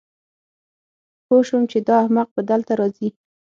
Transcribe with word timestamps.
پوه 1.25 1.41
شوم 1.47 1.63
چې 1.71 1.77
دا 1.87 1.95
احمق 2.03 2.27
به 2.35 2.41
دلته 2.51 2.73
راځي 2.79 3.09